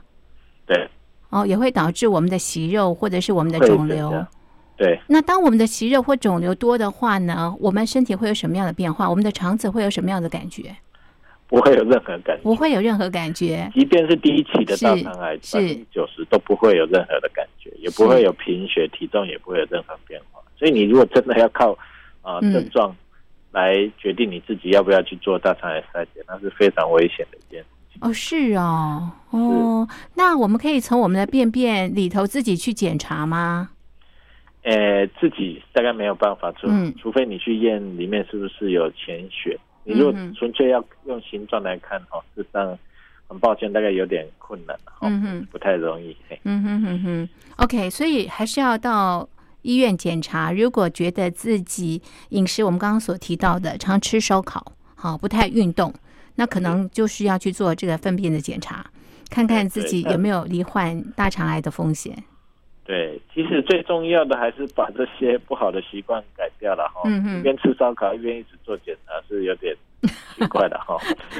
[0.66, 0.88] 对，
[1.36, 4.24] 哦也会导致我们的息肉或者是我们的肿瘤。
[4.76, 4.98] 对。
[5.06, 9.08] 那当我们的息肉或肿瘤多的话呢，我们身体会有什么样的变化？
[9.08, 10.74] 我们的肠子会有什么样的感觉？
[11.48, 13.70] 不会有任何感觉，不会有任何感觉。
[13.72, 20.40] 即便是第一期的大肠癌，是百分之九十都不会有任何的感觉，也不会有贫血，体重也不会有任何变化。
[20.58, 21.70] 所以你如果真的要靠
[22.22, 22.96] 啊、呃嗯症状
[23.52, 27.75] 来决定你自己要不要去做大肠癌筛检，那是非常危险的一件事情。
[28.00, 33.70] 哦，是哦，哦，那我们可以从我们的便便里头自己去检查吗？
[34.62, 39.58] 呃，自己大概没有办法，除、嗯除非你去验里面是不是有潜血。
[39.84, 42.76] 你如果纯粹要用形状来看，哈、事实上
[43.28, 46.16] 很抱歉，大概有点困难，哈、嗯哼不太容易。
[46.28, 47.28] 嘿嗯哼哼哼
[47.58, 49.28] ，OK，所以还是要到
[49.62, 50.52] 医院检查。
[50.52, 55.94] 如果觉得自己饮食我们刚刚所提到的，常吃烧烤，好不太运动，
[56.36, 58.84] 那可能就是要去做这个粪便的检查，
[59.28, 62.16] 看看自己有没有罹患大肠癌的风险。
[62.84, 67.10] 对，其实最重要的还是把这些不好的习惯改掉了哈。
[67.10, 69.74] 一边吃烧烤一边一直做检查是有点
[70.38, 70.96] 奇怪的哈。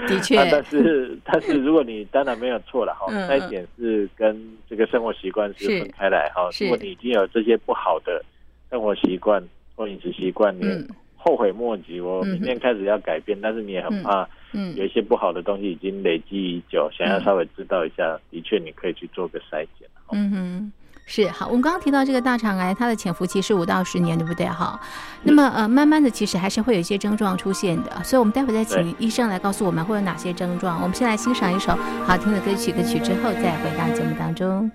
[0.09, 6.51] 的确啊但是但是如果你当然没有错了哈，嗯嗯筛检是跟这个生活习惯是是分开来哈。
[6.61, 8.25] 如果你已经有这些不好的
[8.69, 9.41] 生活习惯
[9.77, 10.89] 或饮食习惯，你嗯
[11.27, 12.01] 后悔莫及。
[12.01, 19.89] 我嗯明天开始要改变，但是你也很怕嗯有一些不好的东西已经累积已久，想要稍微知道一下，的确你可以去做个筛检。
[20.13, 20.73] 嗯哼。
[21.09, 24.45] 是好，我们刚刚提到这个大肠癌，它的潜伏期是五到十年，对不对？
[24.45, 24.81] 哈，
[25.23, 30.83] 那么呃，慢慢的其实还是会有一些症状出现的，所以我们待会再请医生来告诉我们会有哪些症状。
[30.83, 31.73] 我们先来欣赏一首
[32.05, 34.69] 好听的歌曲，歌曲之后再回到节目当中。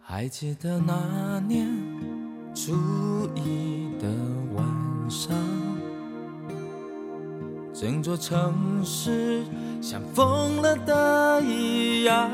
[0.00, 1.68] 还记得那年
[2.52, 2.72] 初
[3.36, 4.08] 一的
[4.56, 4.66] 晚
[5.08, 5.32] 上，
[7.80, 9.42] 整座城市
[9.80, 12.30] 像疯了的一样，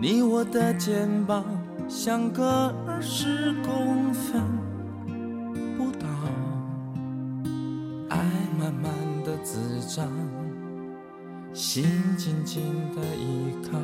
[0.00, 1.44] 你我的肩膀
[1.88, 4.42] 相隔二十公分
[5.76, 6.08] 不到，
[8.08, 8.18] 爱
[8.58, 8.92] 慢慢
[9.24, 10.08] 的滋长，
[11.52, 11.84] 心
[12.16, 12.60] 紧紧
[12.92, 13.78] 的依靠。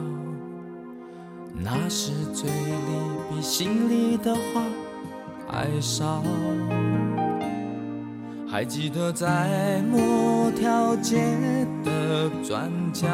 [1.55, 2.91] 那时嘴里
[3.31, 4.65] 比心里的话
[5.47, 6.21] 还少。
[8.55, 13.09] 还记得在某条街的转角，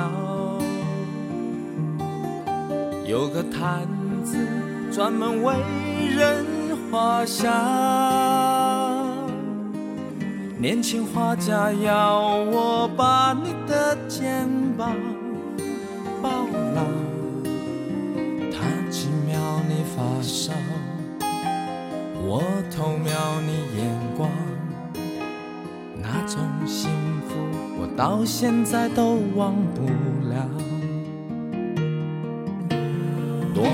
[3.06, 3.88] 有个摊
[4.22, 4.36] 子
[4.92, 5.54] 专门为
[6.14, 6.44] 人
[6.92, 7.50] 画像。
[10.58, 14.94] 年轻画家要我把你的肩膀
[16.22, 16.30] 抱
[16.74, 16.84] 牢。
[18.52, 20.52] 他轻描你发梢，
[22.28, 23.88] 我偷瞄你眼，
[26.70, 26.88] 幸
[27.28, 27.34] 福
[27.80, 29.86] 我到现在都忘不
[30.28, 30.48] 了。
[33.52, 33.64] 多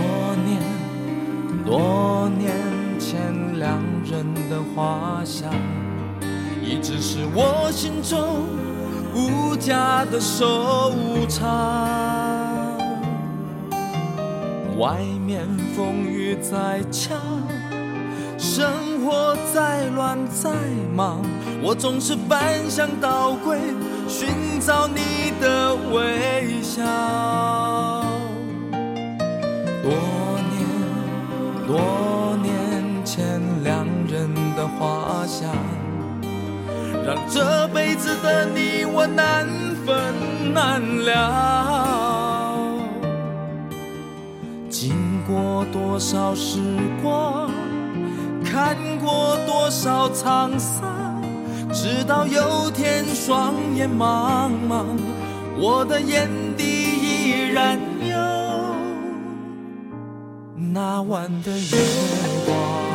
[0.46, 0.58] 年
[1.66, 2.54] 多年
[2.98, 5.52] 前两人的画像，
[6.62, 8.46] 一直是我心中
[9.14, 10.94] 无价的收
[11.28, 11.44] 藏。
[14.78, 17.18] 外面风雨再强，
[18.38, 18.66] 生
[19.04, 20.50] 活再乱再
[20.94, 21.20] 忙，
[21.62, 23.58] 我总是翻箱倒柜
[24.08, 24.28] 寻
[24.60, 26.82] 找你的微笑。
[29.82, 29.92] 多
[30.52, 30.56] 年
[31.66, 35.50] 多年前两人的画像，
[37.04, 39.46] 让这辈子的你我难
[39.84, 40.14] 分
[40.52, 42.62] 难了。
[44.68, 44.94] 经
[45.26, 46.60] 过多少时
[47.02, 47.50] 光，
[48.44, 50.95] 看过多少沧桑，
[51.78, 54.86] 直到有天双眼茫茫，
[55.58, 58.16] 我的眼底依然有
[60.72, 61.76] 那晚的月
[62.46, 62.85] 光。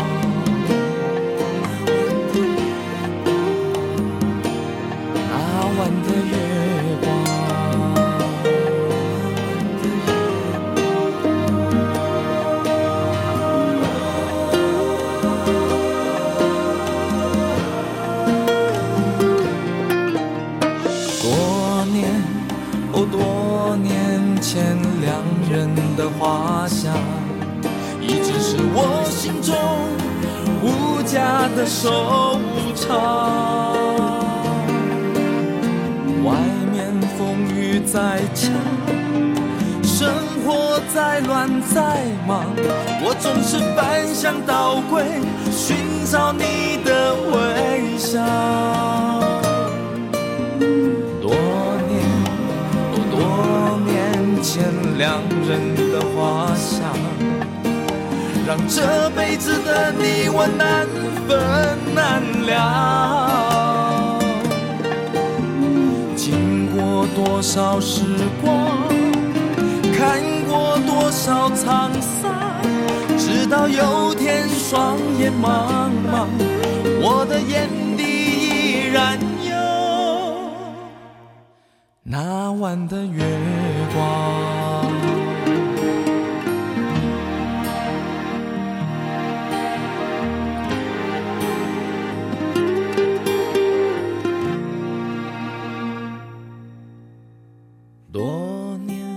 [98.12, 99.08] 多年，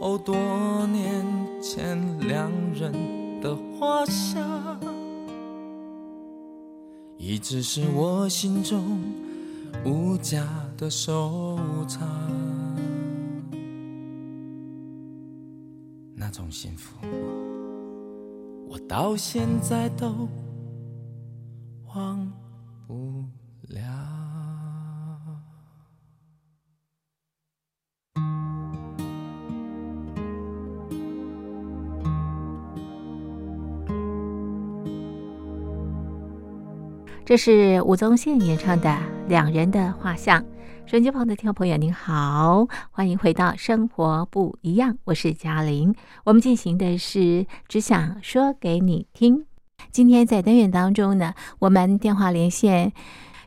[0.00, 0.36] 哦，多
[0.86, 1.26] 年
[1.60, 2.92] 前两人
[3.40, 4.78] 的画像，
[7.16, 9.00] 一直是我心中
[9.84, 11.58] 无价的收
[11.88, 12.08] 藏，
[16.14, 16.96] 那种幸福，
[18.68, 20.28] 我到现在都
[37.28, 38.88] 这是吴宗宪演唱的
[39.28, 40.40] 《两人的画像》。
[40.86, 45.94] 手机旁的听众朋友，您好，欢迎回到《生活不一样》，我是嘉玲。
[46.24, 49.44] 我们进行的是只想说给你听。
[49.90, 52.94] 今天在单元当中呢，我们电话连线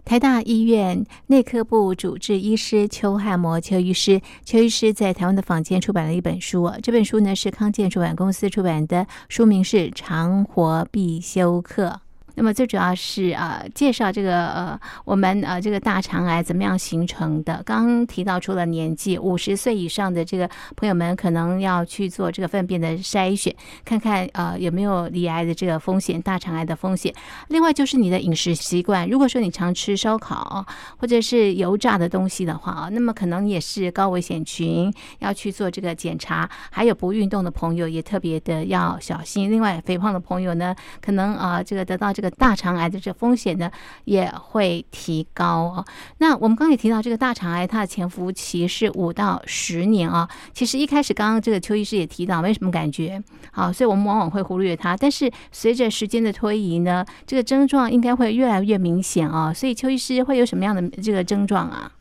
[0.05, 4.21] 台大医院内科部主治医师邱汉模邱医师。
[4.45, 11.87] 邱医师在台湾的坊间出版了一本书，这本书呢是康健出版公司出版的，书名是《长活必修课》。
[12.35, 17.61] 那么最主要是呃介绍这个呃我们呃这个大肠癌怎么样形成的。
[17.65, 23.53] 刚刚提到除了年纪五十岁以上的这个朋友们，可能要去做这个粪便的筛选，
[23.83, 27.13] 看看呃有没有罹癌的这个风险、大肠癌的风险。
[27.49, 30.65] 另外就是你的饮食习惯，如果说你常吃烧烤
[30.97, 36.49] 或者是油炸的东西的话啊那么可能也是高危险群，要去做这个检查。
[36.69, 39.51] 还有不运动的朋友也特别的要小心。
[39.51, 42.20] 另外肥胖的朋友呢，可能啊这个得到这。
[42.21, 43.71] 这个大肠癌的这风险呢
[44.05, 45.85] 也会提高哦。
[46.19, 50.29] 那我们刚才也提到，这个大肠癌它的潜伏期是五到十年啊。
[50.53, 53.19] 其实一开始刚刚这个邱医师也提到，没什么感觉，
[53.51, 54.95] 好，所以我们往往会忽略它。
[54.95, 59.51] 但是随着时间的推移呢，这个症状应该会越来越明显哦。
[59.51, 61.91] 所以邱医师会有什么样的这个症状啊？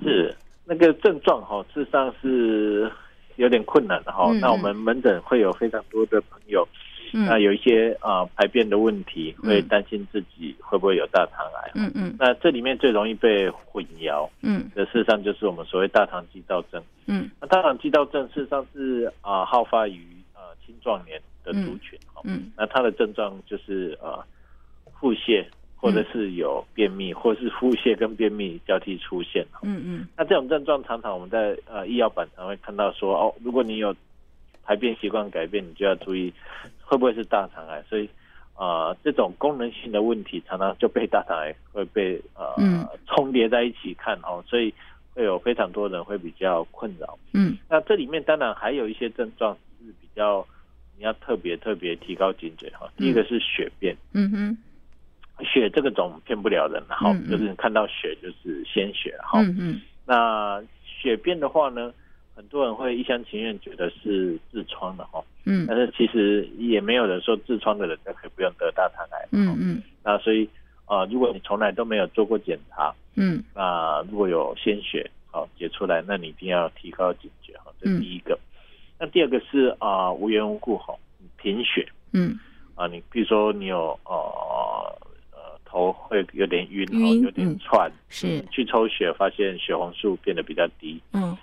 [0.00, 0.32] 是
[0.64, 2.88] 那个症状哈，事实上是
[3.34, 4.30] 有点困难的哈。
[4.34, 6.64] 那我们门诊会有非常多的朋友。
[7.24, 11.70] 那有一些啊排便的问题，会担心自己会不会有大肠癌。
[11.74, 12.14] 嗯嗯。
[12.18, 16.82] 那这里面最容易被混淆，嗯，的事实上就是我们所谓大肠肌躁症。
[17.06, 17.30] 嗯。
[17.40, 20.04] 那大肠肌躁症事实上是啊好发于
[20.34, 22.20] 呃青壮年的族群哈。
[22.24, 22.52] 嗯。
[22.56, 24.22] 那它的症状就是呃
[25.00, 25.46] 腹泻，
[25.76, 29.46] 或者是有便秘，或是腹泻跟便秘交替出现。
[29.62, 30.08] 嗯嗯。
[30.16, 33.94] 那这种症状常常我们在呃医药版常会看到说哦，如果你有
[34.64, 36.32] 排便习惯改变，你就要注意。
[36.86, 37.82] 会不会是大肠癌？
[37.88, 38.08] 所以，
[38.54, 42.54] 呃，这种功能性的问题常常就被大肠癌会被呃
[43.06, 44.72] 重叠在一起看哦，所以
[45.12, 47.18] 会有非常多人会比较困扰。
[47.32, 50.46] 嗯，那这里面当然还有一些症状是比较
[50.96, 52.88] 你要特别特别提高警觉哈。
[52.96, 59.40] 第一个是血便，嗯哼，血这个总骗不了人哈，就是看到血就是鲜血哈。
[59.40, 61.92] 嗯嗯，那血便的话呢？
[62.36, 70.46] 很多人会一厢情愿觉得是痔疮的哈，嗯，但是其实也没有人说痔疮的人就可以不用得大肠癌，嗯嗯，那所以
[70.84, 78.38] 啊，如果你从来都没有做过检查，嗯，那如果有鲜血好解出来，那你一定要提高警觉哈，这是第一个。
[78.98, 80.94] 那第二个是啊，无缘无故哈
[81.38, 82.38] 贫血，嗯，
[82.74, 84.14] 啊，你比如说你有呃
[85.32, 88.44] 呃头会有点晕，晕，有点喘，是。
[88.50, 91.34] 去抽血发现血红素变得比较低，嗯。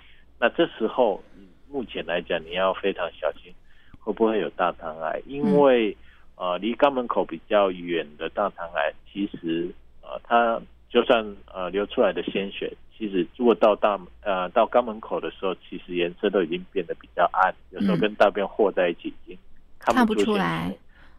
[0.44, 1.24] 那这时候，
[1.70, 3.50] 目前来讲，你要非常小心，
[3.98, 5.18] 会不会有大肠癌？
[5.26, 5.96] 因为，
[6.36, 9.70] 呃，离肛门口比较远的大肠癌，其实，
[10.02, 19.38] 呃，它就算呃流出来的鲜血，其实如果到大呃到肛门口的时候，其实颜色都已经变得比较暗，有时候跟大便和在一起，已经
[19.78, 20.70] 看不出来。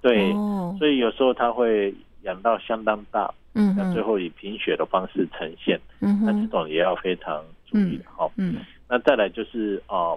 [0.02, 0.32] 对，
[0.78, 8.58] 所以有时候它会养到相当大，嗯，那最后以贫血的方式呈现，嗯那这种也要非常注意的哈，嗯。
[8.88, 10.16] 那再来就是啊，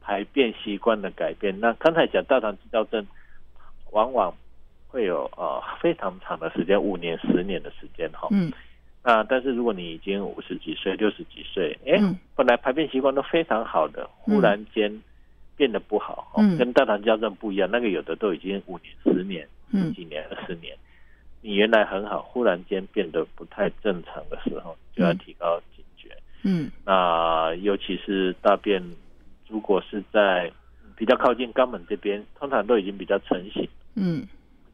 [0.00, 1.58] 排便习惯的改变。
[1.60, 3.06] 那刚才讲大肠肌躁症，
[3.92, 4.34] 往往
[4.86, 8.28] 会有呃非常长的时间，五年、十年的时间哈。
[8.30, 8.52] 嗯。
[9.04, 11.98] 那但是如果你已经五十几岁、六十几岁，哎，
[12.34, 15.02] 本来排便习惯都非常好的，忽然间
[15.56, 17.70] 变得不好，跟大肠肌躁症不一样。
[17.70, 20.76] 那个有的都已经五年、十年、十几年、二十年，
[21.40, 25.60] 你原来很好，忽然间变得不太正常的时候，就要提高。
[26.42, 28.82] 嗯，那尤其是大便，
[29.48, 30.50] 如果是在
[30.96, 33.68] 比较靠近肛门这边，通常都已经比较成型。
[33.94, 34.26] 嗯，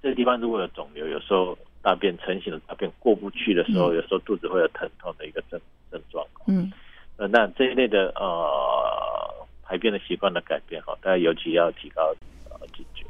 [0.02, 5.60] 这个地方如果有肿瘤，有时候大便成型的大便过不去的时候，有时候肚子会有疼痛的一个症
[5.90, 6.24] 症状。
[6.46, 6.72] 嗯，
[7.16, 12.14] 呃，那这一类的呃排便的习惯的改变哈，大家尤其要提高
[12.50, 13.04] 呃警觉。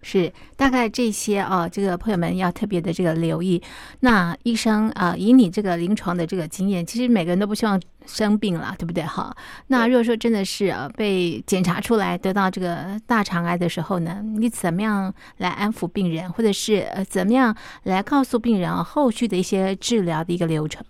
[0.00, 3.60] 是，大概这些啊，这个朋友们要特别的这个留意。
[4.00, 7.78] 那医生啊，以你这个临床的这个经验，其实每个人都不希望
[8.08, 9.04] 生病了，对不对？
[9.04, 9.32] 哈，
[9.68, 17.54] 那如果说真的是啊被检查出来得到这个大肠癌的时候呢，你怎么样来安抚病人，或者是呃怎么样
[17.84, 20.84] 来告诉病人啊后续的一些治疗的一个流程？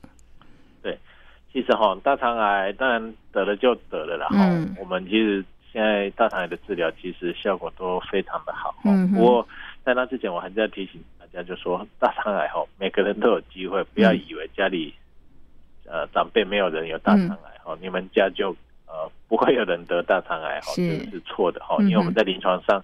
[0.80, 0.98] 对，
[1.52, 8.74] 其实哈，大肠癌当然得了就得了然后、嗯我们其实现在大肠癌的治疗其实效果都非常的好。
[8.84, 9.46] 嗯哼不过
[9.84, 14.94] 在那之前，我还是要提醒大家，就说大肠癌哈，每个人都有机会，不要以为家里
[15.90, 18.50] 呃长辈没有人有大肠癌哈、你们家就
[18.86, 21.76] 呃不会有人得大肠癌哈，这个是错的哈。
[21.80, 22.82] 因为我们在临床上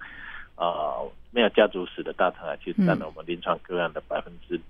[0.57, 0.94] 呃
[1.30, 3.00] 没有家族史的大肠癌，其实占嗯。
[3.00, 4.61] 了我们临床个案的百分之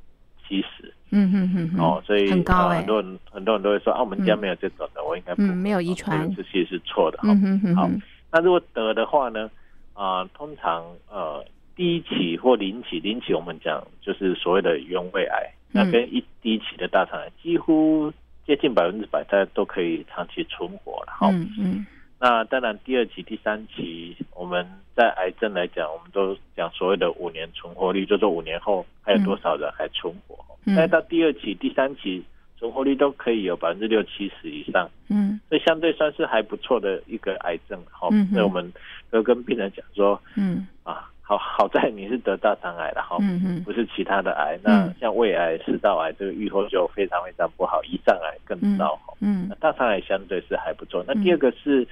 [0.47, 0.93] 七十。
[1.11, 6.21] 嗯哼哼哼，哦，所以很高哎呃很多人很多人都会说啊，我们家没有这种的，我应该不嗯没有遗传。
[6.21, 7.29] 哦这个其实是错的哈。
[7.29, 7.77] 嗯哼哼。
[7.77, 7.91] 好，
[8.33, 9.49] 那如果得的话呢，
[9.93, 11.45] 啊、通常呃
[11.77, 15.91] 第一期或零期，零期我们讲就是所谓的原位癌，那嗯。
[15.93, 18.13] 跟一第一期的大肠癌几乎
[18.47, 21.29] 接近百分之百，大家都可以长期存活了哈。
[21.31, 21.87] 嗯嗯
[22.21, 24.67] 那当然，第二期、第三期，我们
[24.97, 30.37] 在癌症来讲，我们都讲所谓的五年存活率，就是五年后还有多少人还存活。
[30.65, 32.25] 嗯但到第二期、第三期，
[32.57, 37.79] 存活率都可以有百分之六七十以上，嗯所以相对算是还不错的一个癌症。
[37.91, 38.73] 好、嗯哼所以我们
[39.11, 43.17] 都跟病人讲说嗯啊，好 好在你是得大肠癌了哈。
[43.65, 49.15] 不是其他的癌，那嗯像胃癌、食道癌，这个预后就非常非常不好，胰脏癌更糟哈。
[49.21, 51.03] 嗯那大肠癌相对是还不错。
[51.09, 51.89] 那嗯第二个是，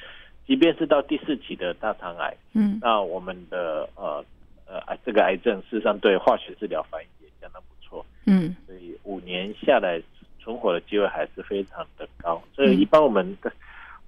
[0.46, 4.22] 即便是到第四期的大肠癌，嗯那我们的呃
[4.66, 9.98] 呃癌这个癌症事实上对化学治疗反应也相当不错，嗯所以五年下来
[10.38, 12.42] 存活的机会还是非常的高。
[12.54, 13.50] 所嗯以一般我们的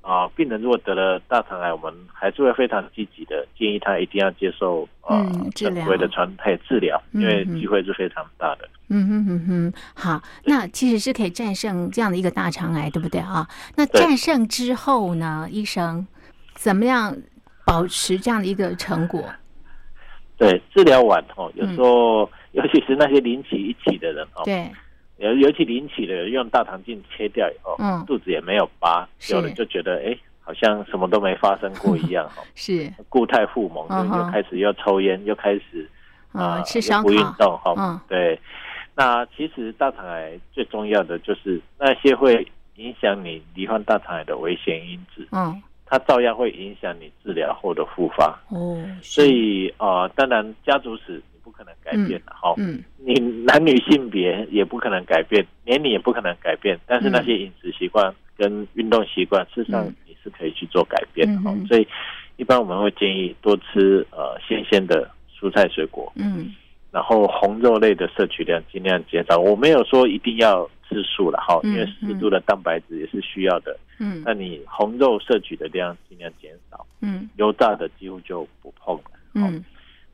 [0.04, 8.68] 啊、病人如果得了大肠癌，我们还是会非常积极的建议他一定要接受呃嗯治疗正规的传配治疗，因为嗯嗯机会是非常大的。
[8.90, 13.48] 嗯哼哼哼，好，那其实是可以战胜这样的一个大肠癌，对不对啊？
[13.76, 16.06] 那战胜之后呢，医生
[16.52, 17.16] 怎么样
[17.64, 19.24] 保持这样的一个成果？
[20.36, 24.70] 对，治疗完哦，有时候、 尤其是那些零期一期的人哦，嗯对，
[25.18, 35.88] 尤尤其零起的用大肠镜切掉以后，嗯肚子也没有疤，有人就觉得哎，好像什么都没发生过一样 哈，是固态复萌，就又开始又抽烟，又开始
[36.32, 36.62] 啊、
[37.02, 38.38] 不运烤，动哈，嗯对。
[38.96, 42.46] 那其实大肠癌最重要的就是那些会
[42.76, 48.38] 影响你罹患大肠癌的危险因子，嗯，它照样会影响你治疗后的复发。
[48.50, 52.82] 哦，所是以呃，当然家族史你不可能改变的哈，嗯。
[52.96, 53.12] 你
[53.44, 59.94] 男女性别也不可能改变，年龄也不可能改变，但是那些饮食习惯跟运动习惯，事实上嗯。
[60.08, 61.66] 你是可以去做改变的哈、嗯哼。
[61.66, 61.86] 所以
[62.36, 66.54] 一般我们会建议多吃呃新鲜的蔬菜水果，嗯。
[66.90, 69.38] 然后红肉类的摄取量尽量减少。
[69.38, 74.22] 我没有说一定要吃素了哈，嗯因为适度的蛋白质也是需要的，嗯。
[74.24, 77.28] 那你红肉摄取的量尽量减少，嗯。
[77.36, 79.04] 油炸的几乎就不碰了。
[79.34, 79.62] 嗯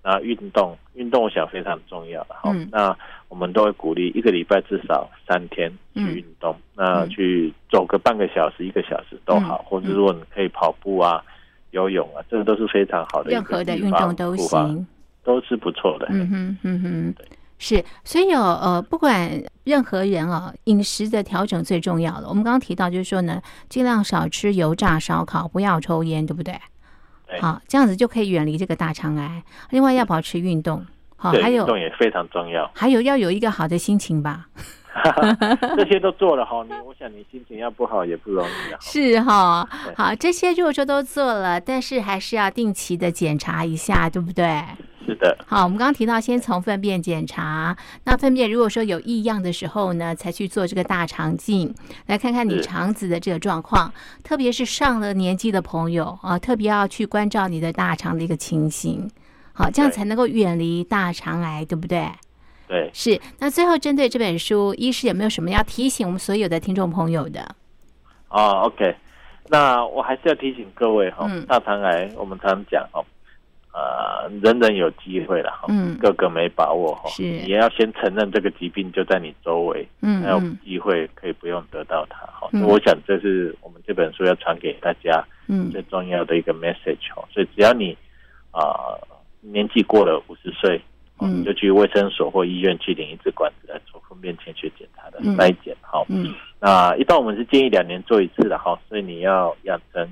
[0.02, 2.96] 那运动，运动我想非常重要的哈、嗯那
[3.28, 11.22] 我们都会鼓励一个礼拜至少三天去嗯运动，那去走个半个小时、一个小时都好，嗯或者如果你可以跑步啊、
[11.70, 14.86] 游泳啊，这个都是非常好的任何的运动都行。
[15.22, 16.06] 都是不错的。
[16.08, 17.14] 嗯哼嗯哼，
[17.58, 19.30] 是，所以哦，呃，不管
[19.64, 22.26] 任何人哦，饮食的调整最重要了。
[22.26, 26.54] 我们刚刚提到就是说呢，尽量少吃油炸烧烤，不要抽烟，对不对？
[27.30, 29.42] 对好，这样子就可以远离这个大肠癌。
[29.70, 30.84] 另外要保持运动，
[31.16, 34.46] 好，还有运动也非常重要，还有要有一个好的心情吧。
[35.76, 38.78] 这些都做了哈，你我想你心情要不好也不容易啊。
[38.82, 39.66] 是哈，
[39.96, 44.62] 好，这些如果说都做了，但是还是要定期的检查一下，对不对？
[45.06, 47.76] 是的，好，我们刚刚提到，先从粪便检查。
[48.04, 51.74] 那粪便如果说有异样的时候呢，才去做这个大肠镜，
[52.06, 53.92] 来看看你肠子的这个状况。
[54.22, 59.10] 特别是上了年纪的朋友啊，特别要去关照你的大肠的一个情形。
[59.52, 62.08] 好，这样才能够远离大肠癌，对不对？
[62.68, 63.20] 对，是。
[63.40, 67.56] 那最后针对这本书，医师有没有什么要提醒我们所有的听众朋友的？
[68.28, 68.94] 哦，OK，
[69.48, 73.02] 那我还是要提醒各位哈、嗯大肠癌我们常讲哈，
[73.72, 75.96] 呃，人人有机会了哈，嗯。
[75.98, 77.22] 个个没把握哈，是。
[77.22, 80.58] 你也要先承认这个疾病就在你周围，嗯还有嗯。
[80.64, 82.48] 机会可以不用得到它哈。
[82.52, 82.62] 嗯。
[82.64, 85.70] 我想这是我们这本书要传给大家嗯。
[85.70, 87.96] 最重要的一个 message 哈，所以只要你
[88.50, 88.98] 啊、
[89.40, 90.76] 年纪过了五十岁。
[91.18, 91.40] 哦嗯。
[91.40, 95.36] 你就去卫生所或医院去领一支管子来做粪便潜血检查的嗯。
[95.36, 96.34] 筛检，好、嗯。
[96.58, 100.08] 那一般我们是建议两年做一次的哈，所以你要养成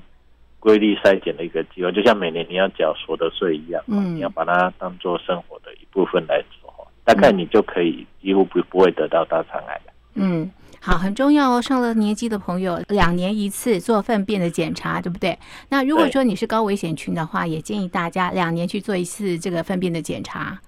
[0.61, 6.72] 规律筛检的一个机会，就像每年你要缴所得税一样，嗯你要把它当做生活的一部分来做，
[7.04, 9.92] 大概你就可以几乎不不会得到大肠癌的。
[10.14, 10.50] 嗯，
[10.80, 11.62] 好，很重要哦。
[11.62, 15.38] 上了年纪的朋友，两年一次做粪便的检查，对不对？
[15.68, 20.59] 那如果说你是高危险群的话，也建议大家两年去做一次这个粪便的检查。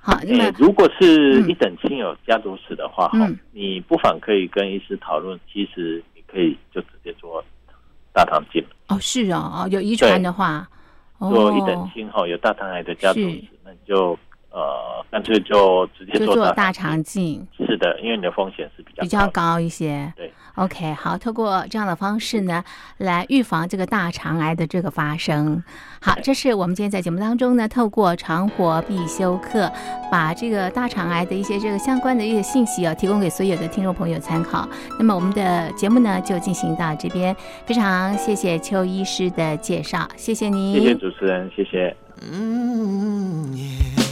[0.00, 7.44] 好，那么如果是嗯一等亲友家族史的话，哈、嗯你不妨可以跟医师讨论，其实你可以就直接做
[8.12, 8.64] 大肠镜。
[8.88, 10.68] 哦，是哦，哦，有遗传的话，
[11.18, 11.30] 哦。
[11.30, 14.18] 做一等亲哈，有大肠癌的家族史，那你就
[14.54, 17.44] 呃，干脆就直接做大肠镜。
[17.56, 20.12] 是的，因为你的风险是比较比较高一些。
[20.16, 20.32] 对。
[20.54, 22.62] OK，好，透过这样的方式呢，
[22.98, 25.60] 来预防这个大肠癌的这个发生。
[26.00, 29.68] 好，这是我们今天在节目当中呢，透过长活必修课，
[30.12, 34.68] 把这个大肠癌的一些这个相关的一些信息啊，提供给所有的听众朋友参考。
[34.96, 37.34] 那么我们的节目呢，就进行到这边，
[37.66, 41.96] 非常谢谢邱医师的介绍，谢谢您，谢谢主持人，谢谢。
[42.32, 44.03] 嗯。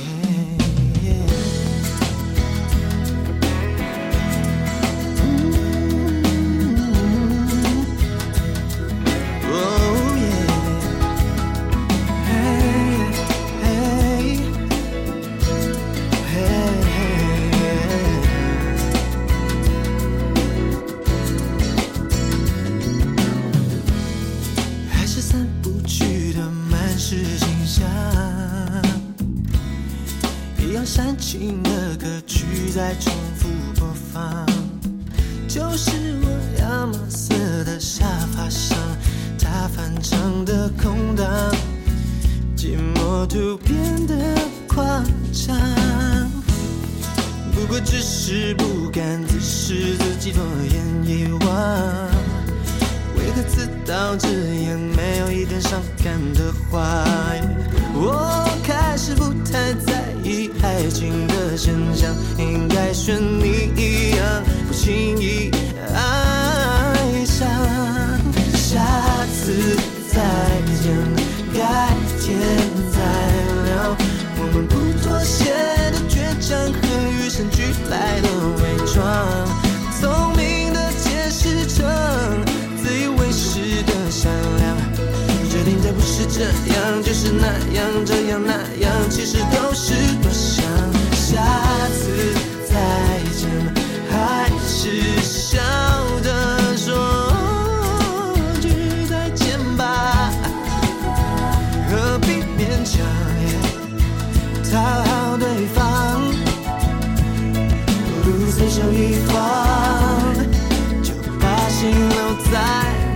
[112.34, 112.58] 再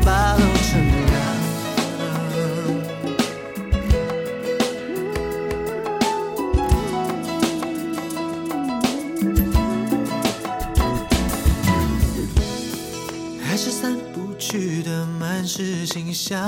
[0.04, 1.12] 把楼层高
[13.42, 16.38] 还是散不去的满是心伤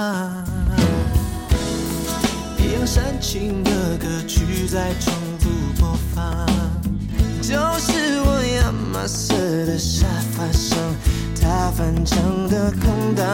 [2.59, 5.49] 一样煽情的歌曲在重复
[5.81, 6.47] 播放
[7.41, 10.88] 就是我亚麻色的沙发上。
[11.79, 12.19] 翻墙
[12.49, 13.25] 的空档，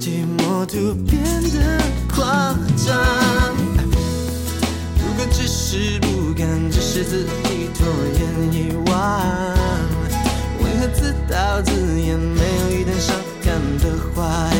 [0.00, 1.80] 寂寞突变得
[2.12, 2.52] 夸
[2.84, 2.98] 张。
[4.98, 7.86] 如果只是不甘，只是自己拖
[8.18, 9.22] 延遗忘，
[10.64, 11.70] 为何自导自
[12.00, 13.14] 演，没有一点伤
[13.44, 14.50] 感的话？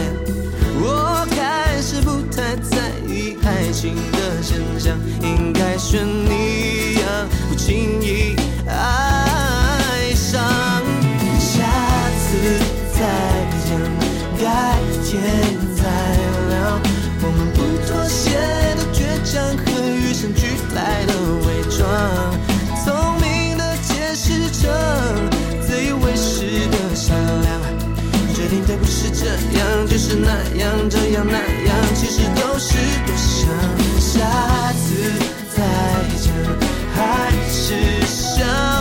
[0.84, 8.21] 我开始不太在意爱情的真相，应该选你呀，不轻易。
[19.40, 21.14] 和与生俱来的
[21.46, 21.88] 伪装，
[22.84, 24.68] 聪明的解释着，
[25.66, 27.60] 自以为是的善良，
[28.34, 29.26] 决定的不是这
[29.58, 30.28] 样，就是那
[30.62, 32.74] 样，这样那样，其实都是
[33.06, 33.48] 多想，
[33.98, 35.12] 下次
[35.54, 35.62] 再
[36.20, 36.32] 见
[36.94, 38.71] 还是想。